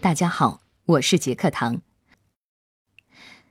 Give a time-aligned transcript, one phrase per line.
[0.00, 1.82] 大家好，我是杰克唐。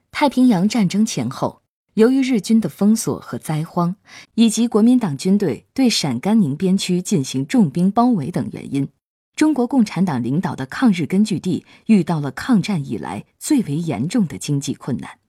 [0.09, 1.61] 太平洋战争前后，
[1.93, 3.95] 由于日军的封锁和灾荒，
[4.33, 8.89] 以及国民党军队对陕甘宁边区进行重兵包围等原因，
[9.35, 15.19] 中国共产党领导的抗日根据地遇到了抗战以来最为严重的经济困难。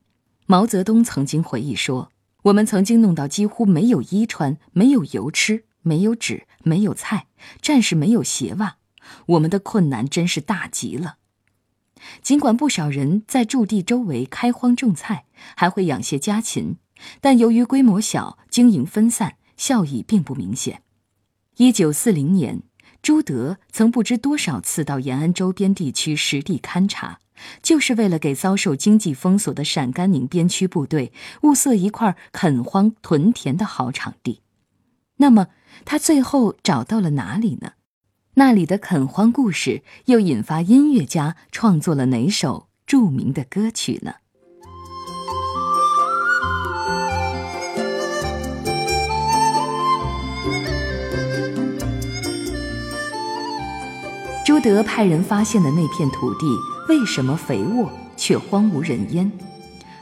[0.47, 2.11] 毛泽东曾经回忆说
[2.45, 7.27] ：“我们曾经弄到几乎没有衣穿，没有油吃，没有纸，没有菜，
[7.61, 8.79] 战士没有鞋袜。”
[9.27, 11.17] 我们的困难真是大极了。
[12.23, 16.77] 尽管不少人在驻地周围开荒种菜，还会养些家禽，
[17.21, 20.83] 但由于规模小、经营分散，效益并不明显。
[21.59, 22.63] 一九四零年，
[23.03, 27.19] 朱德曾不知多少次到延安周边地区实地勘察，
[27.63, 34.41] 就是为了给遭受经济封锁的陕甘宁边区部队物色一块垦荒屯田的好场地。
[35.17, 35.49] 那么，
[35.85, 37.73] 他最后找到了哪里呢？
[38.35, 44.15] 那里的垦荒故事，又引发音乐家创作了哪首著名的歌曲呢？
[54.47, 56.47] 朱德派人发现的那片土地，
[56.89, 59.31] 为什么肥沃却荒无人烟？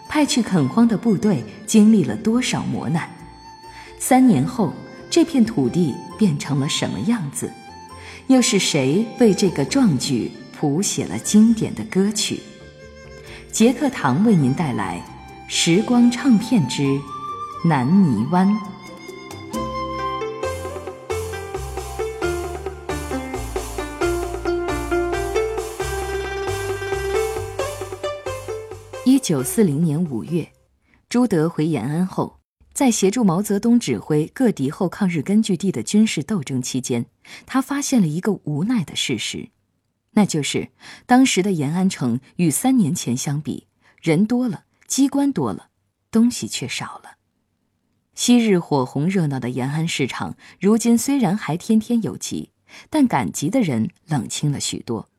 [0.06, 3.08] 派去垦荒的部队经历了多少磨难？
[3.98, 4.72] 三年后，
[5.08, 7.50] 这片土地变成了什么样子？
[8.28, 12.38] 又是谁为这个壮举谱写了经典的歌曲？
[13.50, 15.02] 杰克唐为您带来
[15.50, 17.00] 《时光唱片之
[17.64, 18.46] 南泥湾》。
[29.06, 30.46] 一九四零年五月，
[31.08, 32.34] 朱德回延安后。
[32.78, 37.06] 在协助毛泽东指挥各敌后抗日根据地的军事斗争期间，
[37.44, 39.48] 他发现了一个无奈的事实，
[40.12, 40.68] 那就是
[41.04, 43.66] 当时的延安城与三年前相比，
[44.00, 45.70] 人多了，机关多了，
[46.12, 47.16] 东西却少了。
[48.14, 52.52] 昔日火红热闹的延安市场，如今虽然还天天有集，
[52.88, 55.10] 但赶集的人冷清了许多，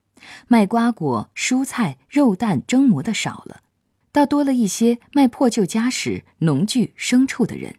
[0.48, 3.64] 卖瓜果、蔬菜、肉蛋蒸馍的少了。
[4.12, 7.76] 倒多了一些卖破旧家什、农具、牲畜的人，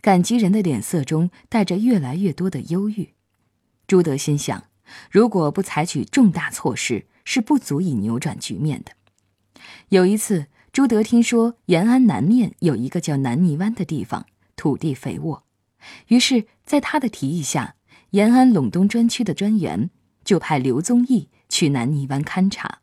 [0.00, 3.14] 赶集人的脸色中带着越来越多的忧郁。
[3.86, 4.64] 朱德心想，
[5.10, 8.92] 如果不采取重大措施，是不足以扭转局面的。
[9.88, 15.44] 有一次，朱德听说延安南面有一个叫南泥湾的地方，土地肥沃，
[16.08, 17.74] 于是，在他的提议下，
[18.10, 19.90] 延安陇东专区的专员
[20.24, 22.82] 就派刘宗义去南泥湾勘察。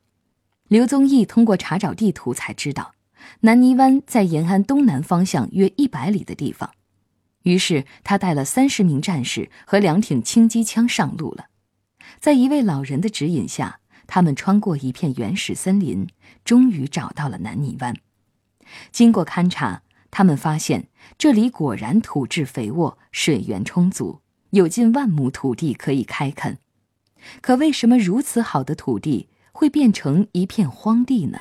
[0.73, 2.95] 刘宗义通过查找地图才知道，
[3.41, 6.71] 南泥湾在延安东南方向约一百里的地方。
[7.43, 11.45] 于是他带了三十名战士和两挺轻机枪上路了。
[12.19, 16.07] 在一位老人的指引下，他们穿过一片原始森林，
[16.43, 17.95] 终于找到了南泥湾。
[18.91, 20.87] 经过勘察，他们发现
[21.19, 26.57] 这里果然土质肥沃，水源充足，有近万亩土地可以开垦。
[27.41, 29.29] 可为什么如此好的土地？
[29.53, 31.39] 会变成一片荒地呢？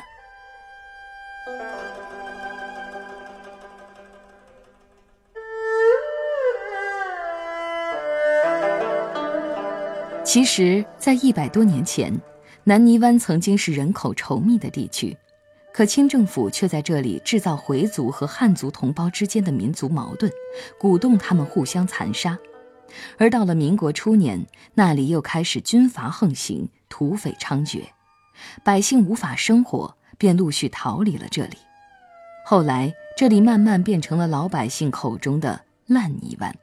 [10.24, 12.12] 其实，在一百多年前，
[12.64, 15.16] 南泥湾曾经是人口稠密的地区，
[15.72, 20.30] 可清政府却在这里制造回族和汉族同胞之间的民族矛盾，
[20.78, 22.38] 鼓动他们互相残杀。
[23.16, 27.82] 而到了民国初年，那里又开始军阀横行，土匪猖獗。
[28.62, 31.58] 百姓无法生活，便陆续逃离了这里。
[32.44, 36.54] 后来，这里慢慢变成了老百姓口中的烂泥湾。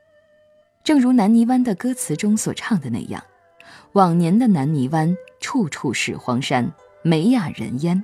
[0.83, 3.23] 正如南泥湾的歌词中所唱的那样
[3.93, 6.71] ：“往年的南泥湾，处处是荒山，
[7.03, 8.03] 没呀人烟。”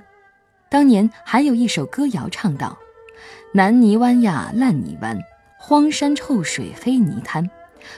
[0.70, 2.78] 当年还有一首歌谣唱道
[3.52, 5.18] ：“南泥湾呀，烂泥湾，
[5.58, 7.48] 荒山臭水黑泥滩，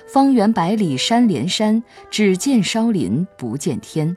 [0.07, 4.17] 方圆百里山连山，只见烧林不见天。”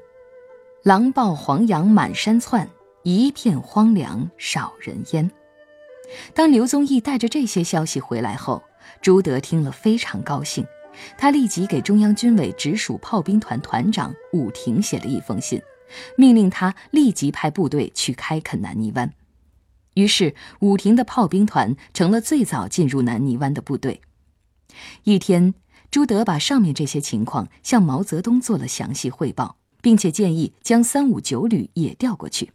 [0.84, 2.68] 狼豹黄羊满山窜，
[3.04, 5.30] 一片荒凉少人烟。
[6.34, 8.64] 当刘宗义带着这些消息回来后，
[9.00, 10.66] 朱德听了非常高兴，
[11.20, 15.62] 他立即给中央军委直属炮兵团团长武亭写了一封信，
[16.18, 19.14] 命令他立即派部队去开垦南泥湾。
[19.94, 24.02] 于是，武亭的炮兵团成了最早进入南泥湾的部队。
[25.04, 25.54] 一天，
[25.92, 29.58] 朱德把上面这些情况向毛泽东做了详细汇报。
[29.82, 32.52] 并且建议将三五九旅也调过去。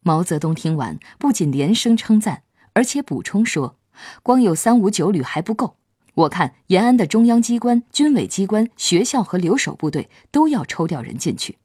[0.00, 2.42] 毛泽东听完，不仅连声称赞，
[2.74, 3.76] 而且补充说
[4.22, 5.76] ：“光有三五九旅还不够，
[6.14, 11.56] 我看延安的中央机关、军委机关、学校和留守部队都要抽调人进去，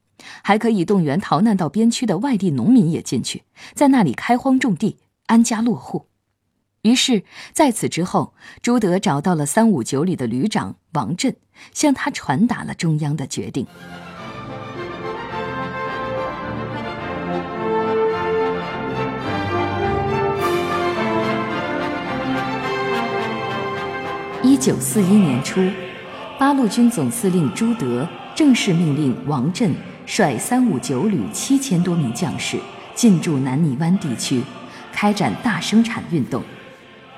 [0.42, 3.44] 还可以动员逃难到边区的外地农民也进去，
[3.74, 4.96] 在那里开荒种地、
[5.26, 6.06] 安家落户。
[6.82, 8.32] 于是，在此之后，
[8.62, 11.36] 朱德找到了三五九旅的旅长王震，
[11.74, 13.66] 向他传达了中央的决定。
[24.42, 25.60] 一九四一年初，
[26.38, 29.74] 八路军总司令朱德正式命令王震
[30.06, 32.58] 率三五九旅七千多名将士
[32.94, 34.42] 进驻南泥湾地区，
[34.90, 36.42] 开展大生产运动。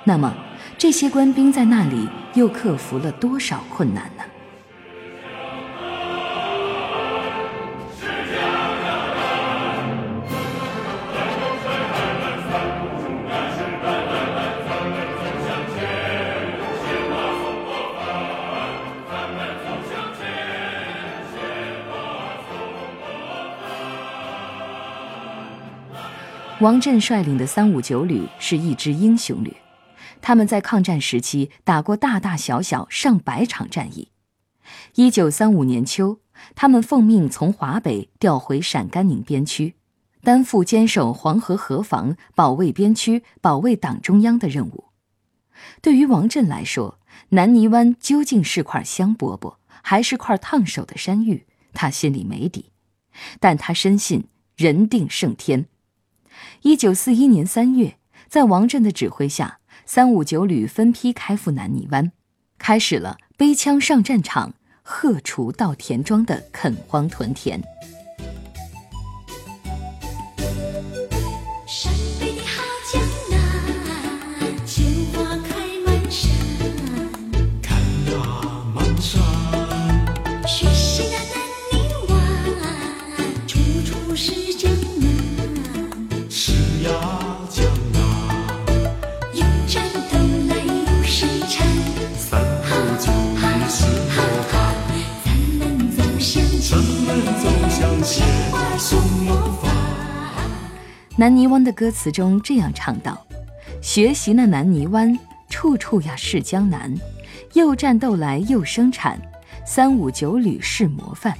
[0.03, 0.35] 那么，
[0.77, 4.25] 这些官兵在那里又克服了多少困难呢？
[26.63, 29.53] 王震率领的三五九旅是一支英雄旅。
[30.21, 34.13] 他们在抗战时期打过大大小小上百场战役。
[34.95, 36.21] 一九三五年秋，
[36.55, 39.75] 他们奉命从华北调回陕甘宁边区，
[40.23, 44.85] 担负坚守黄河河防、保卫边区、保卫党中央的任务。
[45.81, 47.01] 对于王震来说，
[47.31, 52.67] 南泥湾究竟是块香饽饽，还是块烫手的山芋，他心里没底。
[53.41, 55.67] 但他深信人定胜天。
[56.63, 57.97] 一九四一年三月，
[58.29, 59.59] 在王震的指挥下。
[59.85, 62.13] 三五九旅分批开赴南泥湾，
[62.57, 67.61] 开始了背枪上战场、荷锄到田庄的垦荒屯田。
[86.35, 86.53] 是
[86.83, 86.91] 呀，
[87.51, 87.63] 江
[101.19, 103.23] 南泥湾的歌词中这样唱道
[103.83, 105.17] ：“学习那南泥湾，
[105.51, 106.91] 处处呀是江南，
[107.53, 109.21] 又战斗来又生产，
[109.67, 111.37] 三五九旅是模范。”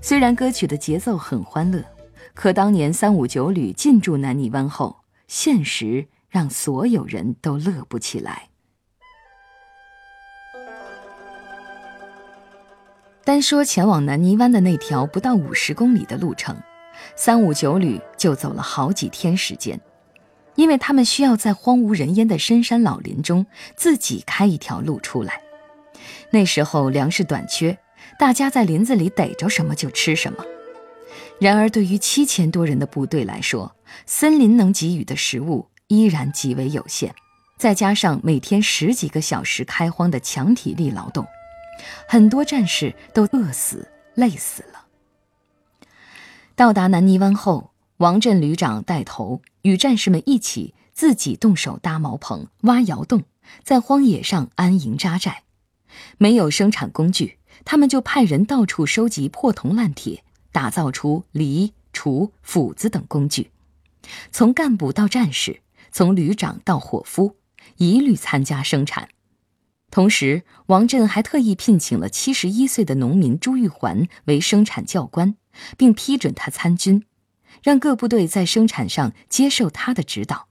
[0.00, 1.84] 虽然歌曲的节奏很欢乐，
[2.36, 8.50] 可当年三五九旅进驻南泥湾后，现实让所有人都乐不起来。
[13.24, 16.54] 单说前往南泥湾的那条不到五十公里的路程。
[17.16, 19.80] 三五九旅就走了好几天时间，
[20.56, 25.40] 因为他们需要在荒无人烟的深山老林中自己开一条路出来。
[26.30, 27.78] 那时候粮食短缺，
[28.18, 30.44] 大家在林子里逮着什么就吃什么。
[31.38, 37.14] 然而，对于七千多人的部队来说，森林能给予的食物依然极为有限，
[37.58, 41.26] 再加上每天十几个小时开荒的强体力劳动，
[42.08, 44.86] 很多战士都饿死、累死了。
[46.54, 53.24] 到达南泥湾后，王震旅长带头与战士们一起自己动手搭茅棚、挖窑洞，
[53.62, 55.42] 在荒野上安营扎寨。
[56.16, 60.24] 没有生产工具，他们就派人到处收集破铜烂铁，
[60.56, 63.50] 打造出犁、锄、斧子等工具。
[64.32, 65.60] 从干部到战士，
[65.92, 67.36] 从旅长到伙夫，
[67.76, 69.10] 一律参加生产。
[69.90, 75.36] 同时，王震还特意聘请了七十一岁的农民朱玉环为生产教官。
[75.78, 77.02] 并批准他参军，
[77.62, 80.48] 让各部队在生产上接受他的指导。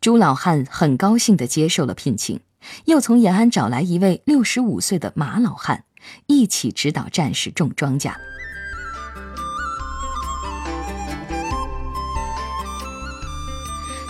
[0.00, 2.40] 朱老汉很高兴地接受了聘请，
[2.86, 5.84] 又从延安找来一位六十五岁的马老汉，
[6.26, 8.14] 一起指导战士种庄稼。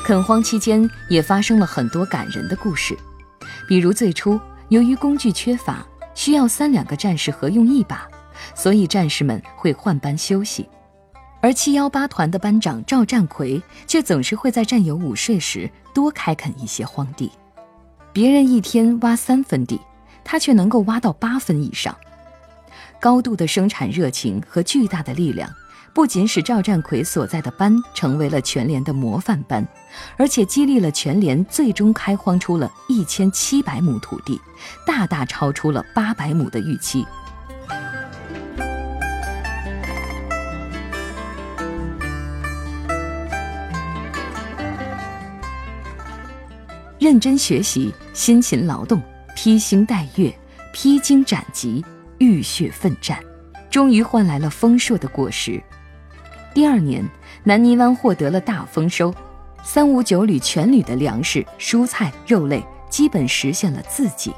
[0.09, 2.97] 垦荒期间也发生了很多感人的故事，
[3.69, 8.09] 比如最初由于工具缺乏，需要三两个战士合用一把。
[8.55, 10.67] 所以战士们会换班休息，
[11.43, 17.31] 而七幺八团的班长赵占奎却总是会在战友午睡时多开垦一些荒地。
[18.11, 19.79] 别人一天挖三分地，
[20.25, 21.95] 他却能够挖到八分以上。
[22.99, 25.51] 高度的生产热情和巨大的力量，
[25.95, 29.67] 不仅使赵占奎所在的班成为了全连的模范班，
[30.17, 34.41] 而且激励了全连最终开荒出了一千七百亩土地，
[34.87, 37.05] 大大超出了八百亩的预期。
[47.01, 49.01] 认真学习，辛勤劳动，
[49.35, 50.33] 披星戴月，
[50.73, 51.85] 披荆斩棘，
[52.19, 53.19] 浴血奋战，
[53.71, 55.63] 终于换来了丰硕的果实。
[56.55, 57.05] 第二年，
[57.45, 59.15] 南泥湾获得了大丰收，
[59.63, 64.33] 三五九旅全旅的粮食、蔬菜、肉类基本实现了自给。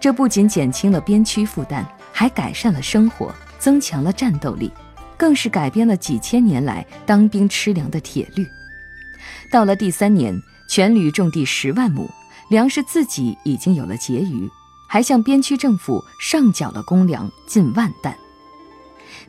[0.00, 4.72] 这不仅减轻了边区负担，还改善了生活，增强了战斗力，
[5.16, 8.46] 更是改变了几千年来当兵吃粮的铁律。
[9.50, 10.34] 到了第三年，
[10.68, 12.08] 全旅种地十万亩，
[12.48, 14.48] 粮食自己已经有了结余，
[14.88, 18.16] 还向边区政府上缴了公粮近万担。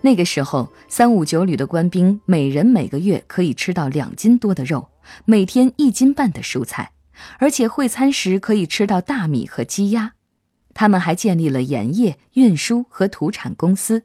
[0.05, 4.89] 那个时候，三五九旅的官兵每人每个月可以吃到两斤多的肉，
[5.24, 6.91] 每天一斤半的蔬菜，
[7.39, 10.15] 而且会餐时可以吃到大米和鸡鸭。
[10.74, 14.03] 他们还建立了盐业、运输和土产公司，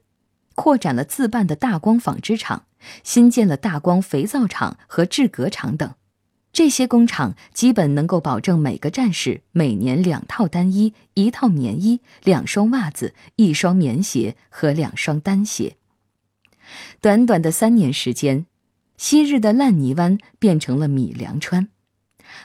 [0.54, 2.66] 扩展了自办的大光纺织厂，
[3.02, 5.92] 新建了大光肥皂厂和制革厂等。
[6.52, 15.74] 这些工厂基本能够保证每个战士每年两套单衣、一套棉衣、两双袜子、一双棉鞋和两双单鞋。
[17.00, 18.46] 短短的三年时间，
[18.96, 21.68] 昔日的烂泥湾变成了米粮川。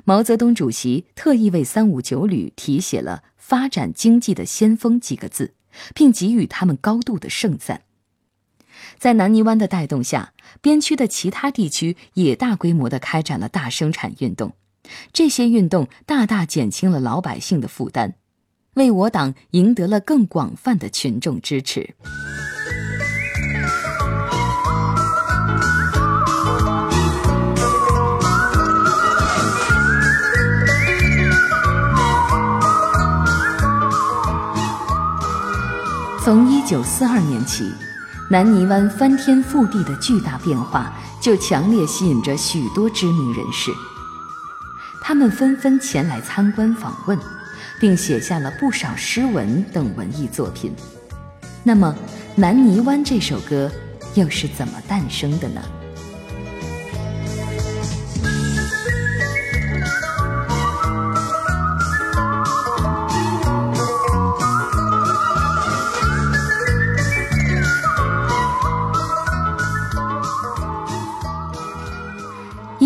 [0.06, 5.54] 毛泽东主席特意为三五九旅题写了“发展经济的先锋”几个字，
[5.94, 7.82] 并给予他们高度的盛赞。
[8.98, 14.54] 在南泥湾的带动下，边区的其他地区也大规模地开展了大生产运动。
[15.12, 18.16] 这些运动大大减轻了老百姓的负担，
[18.74, 21.96] 为我党赢得了更广泛的群众支持。
[36.74, 37.72] 一九四二年起，
[38.32, 43.70] 南泥湾翻天覆地的巨大变化就强烈吸引着许多知名人士。
[45.00, 47.16] 他们纷纷前来参观访问，
[47.80, 50.74] 并写下了不少诗文等文艺作品。
[51.62, 51.96] 那么，
[52.36, 53.72] 《南泥湾》这首歌
[54.16, 55.62] 又是怎么诞生的呢？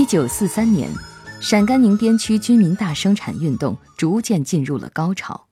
[0.07, 0.89] 九四三年，
[1.41, 5.47] 陕甘宁边区军民大生产运动逐渐进入了高潮。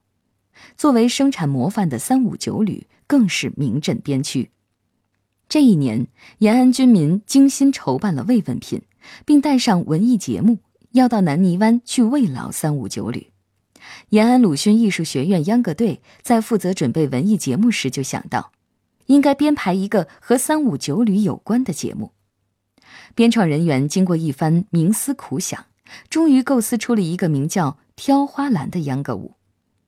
[0.78, 4.52] 作为生产模范的三五九旅更是名震边区。
[5.50, 6.08] 这一年，
[6.38, 8.82] 延安军民精心筹办了慰问品，
[9.26, 10.60] 并带上文艺节目，
[10.92, 13.28] 要到南泥湾去慰劳三五九旅。
[14.10, 18.54] 延安鲁迅艺术学院秧歌队在负责准备文艺节目时，就想到，
[19.08, 22.14] 应该编排一个和三五九旅有关的节目。
[23.14, 25.66] 编创人员经过一番冥思苦想，
[26.10, 29.36] 终于构思出了一个名叫《挑花篮》的秧歌舞，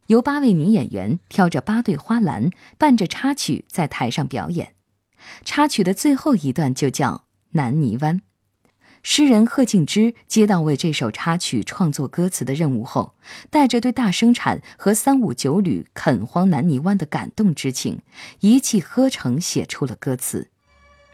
[0.07, 4.73] 由八位女演员挑着八对花篮，伴着插曲在台上表演。
[5.43, 7.11] 插曲的最后一段就叫
[7.51, 8.17] 《南泥湾》。
[9.03, 13.13] 诗人贺敬之接到为这首插曲创作歌词的任务后，
[13.49, 18.01] 带着对大生产和三五九旅垦荒南泥湾的感动之情，
[18.41, 20.49] 一气呵成写出了歌词。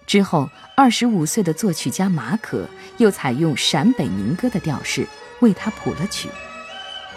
[0.06, 2.68] 之后，二十五岁的作曲家马可
[2.98, 5.08] 又采用陕北民歌的调式
[5.40, 6.30] 为他谱了曲，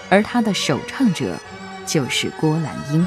[0.09, 1.39] 而他的首唱者
[1.85, 3.07] 就是郭兰英。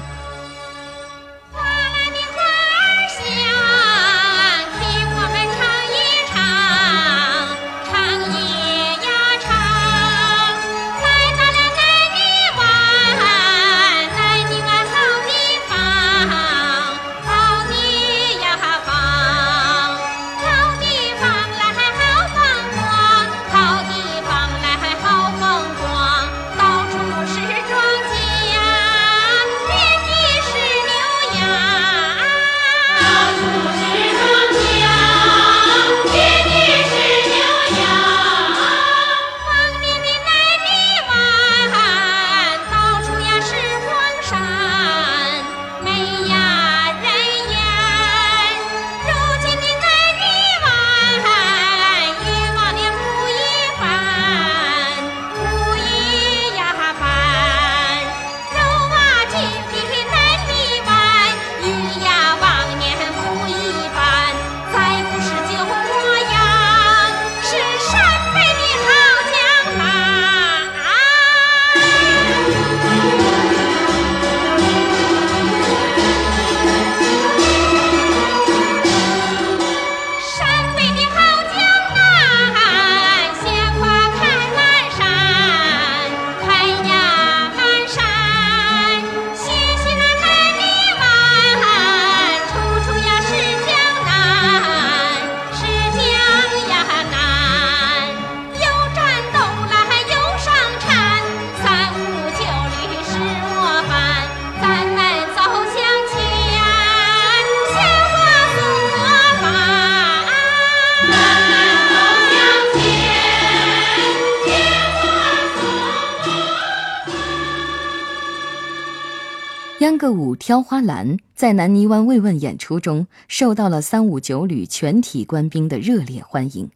[119.80, 126.70] 秧歌舞挑花篮在南泥湾慰问演出中，受到了三五九旅全体官兵的热烈欢迎。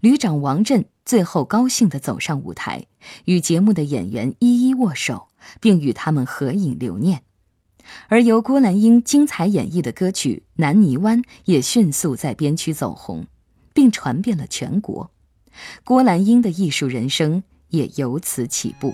[0.00, 2.86] 旅长王震最后高兴地走上舞台，
[3.26, 5.28] 与节目的演员一一握手，
[5.60, 7.22] 并与他们合影留念。
[8.08, 13.28] 而由郭兰英精彩演绎的歌曲《南泥湾》也迅速在边区走红，
[13.72, 15.12] 并传遍了全国。
[15.84, 18.92] 郭兰英的艺术人生也由此起步。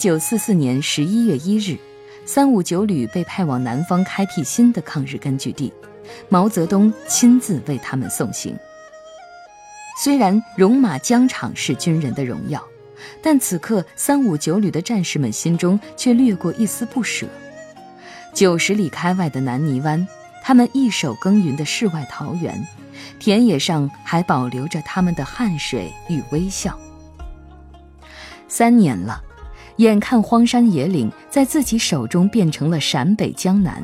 [0.00, 1.76] 九四四年十一月一日，
[2.24, 5.70] 三五九旅被派往南方开辟新的抗日根据地，
[6.30, 8.56] 毛泽东亲自为他们送行。
[10.02, 12.66] 虽然戎马疆场是军人的荣耀，
[13.22, 17.26] 但此刻三五九旅的战士们心中却掠过一丝不舍。
[18.32, 20.08] 九十里开外的南泥湾，
[20.42, 22.66] 他们一手耕耘的世外桃源，
[23.18, 26.74] 田野上还保留着他们的汗水与微笑。
[28.48, 29.24] 三年了。
[29.80, 33.82] 眼看荒山野岭在自己手中变成了陕北江南，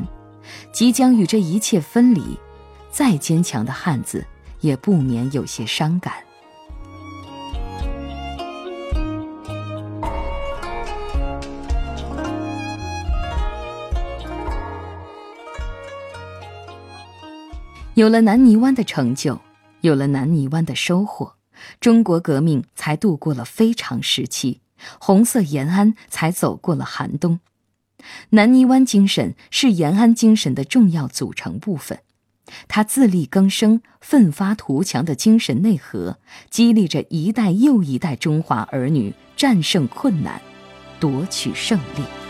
[0.71, 2.39] 即将与这一切分离，
[2.91, 4.23] 再坚强的汉子
[4.61, 6.13] 也不免有些伤感。
[17.95, 19.41] 有了南泥湾的成就，
[19.81, 21.33] 有了南泥湾的收获，
[21.81, 24.61] 中国革命才度过了非常时期。
[24.99, 27.41] 红色延安才走过了寒冬，
[28.31, 32.01] 南泥湾精神是延安精神的重要组成部分。
[32.69, 40.41] 它自力更生、奋发图强的精神内核，激励着一代又一代中华儿女战胜困难，
[41.01, 42.26] 夺取胜利。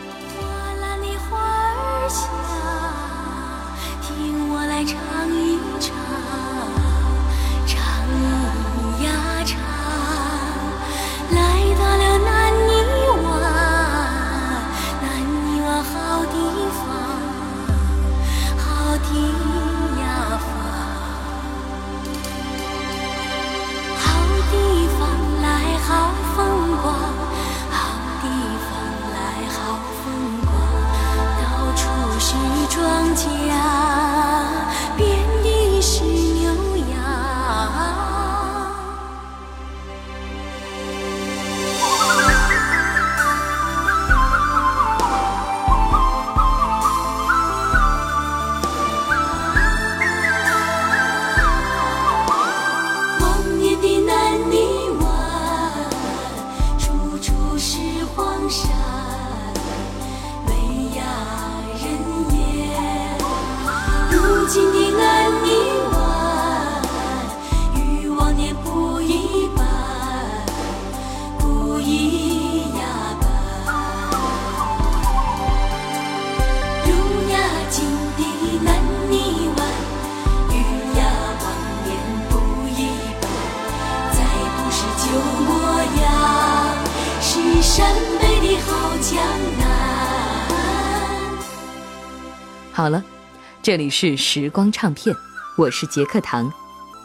[93.66, 95.12] 这里是时光唱片，
[95.56, 96.48] 我是杰克唐。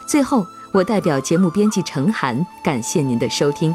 [0.06, 3.74] 最后，我代表节目编辑程涵，感谢您的收听。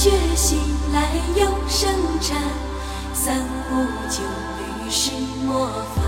[0.00, 0.60] 学习
[0.92, 2.40] 来又生产，
[3.12, 3.72] 三五
[4.08, 5.10] 九旅是
[5.44, 6.04] 模范，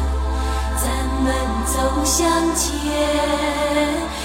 [0.76, 0.86] 咱
[1.24, 1.34] 们
[1.66, 1.74] 走
[2.04, 2.70] 向前，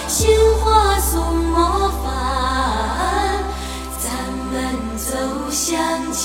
[0.07, 2.13] 鲜花送模范，
[3.97, 4.05] 咱
[4.53, 4.55] 们
[4.99, 5.17] 走
[5.49, 5.75] 向
[6.13, 6.24] 前。